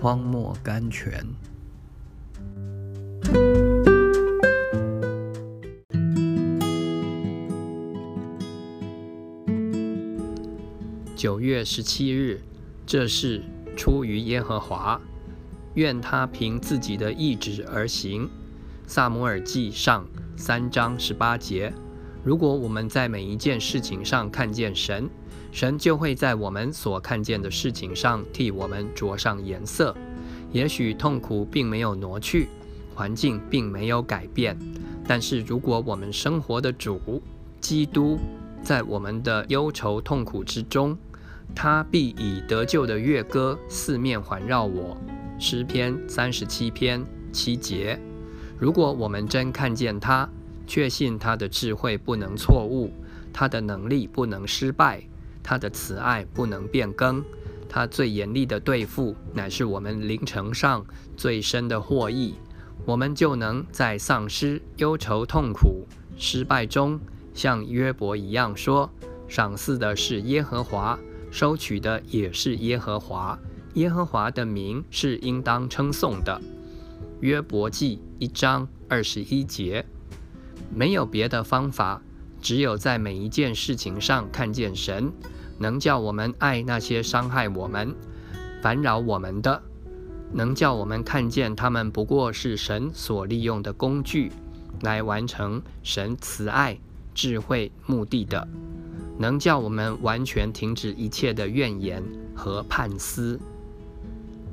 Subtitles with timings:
[0.00, 1.22] 荒漠甘泉。
[11.14, 12.40] 九月十七日，
[12.86, 13.42] 这是
[13.76, 14.98] 出于耶和华，
[15.74, 18.26] 愿他凭自己的意志而行。
[18.86, 21.74] 萨摩尔记上三章十八节。
[22.24, 25.10] 如果我们在每一件事情上看见神，
[25.52, 29.94] 神就会在我们所看见的事情上替我们着上颜色。
[30.52, 32.48] 也许痛苦并没有挪去，
[32.94, 34.58] 环境并没有改变，
[35.06, 37.22] 但是如果我们生活的主
[37.60, 38.18] 基督
[38.62, 40.96] 在我们的忧愁痛苦之中，
[41.54, 44.96] 他必以得救的乐歌四面环绕我。
[45.38, 47.98] 诗篇三十七篇七节。
[48.58, 50.28] 如果我们真看见他，
[50.66, 52.92] 确信他的智慧不能错误，
[53.32, 55.02] 他的能力不能失败，
[55.42, 57.24] 他的慈爱不能变更，
[57.68, 60.84] 他最严厉的对付乃是我们灵城上
[61.16, 62.34] 最深的获益。
[62.86, 66.98] 我们就能在丧失、忧愁、痛苦、失败中，
[67.34, 68.90] 像约伯一样说
[69.28, 70.98] ：“赏赐的是耶和华，
[71.30, 73.38] 收取的也是耶和华。
[73.74, 76.40] 耶和华的名是应当称颂的。”
[77.20, 79.84] 约伯记一章二十一节。
[80.74, 82.00] 没有别的方法，
[82.40, 85.12] 只有在每一件事情上看见神，
[85.58, 87.94] 能叫我们爱那些伤害我们、
[88.62, 89.62] 烦扰我们的，
[90.32, 94.32] 能叫我们看见他们不过是神所利用的工具，
[94.82, 96.78] 来完成神慈爱、
[97.14, 98.48] 智慧目的的，
[99.18, 102.02] 能叫我们完全停止一切的怨言
[102.34, 103.38] 和叛思。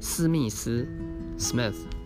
[0.00, 0.86] 斯密斯
[1.38, 1.99] （Smith）。